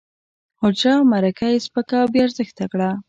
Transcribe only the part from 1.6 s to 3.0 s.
سپکه او بې ارزښته کړه.